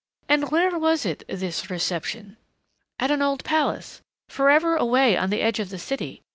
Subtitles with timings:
[0.27, 2.37] "And where was it this reception?"
[2.99, 6.23] "At an old palace, forever away on the edge of the city.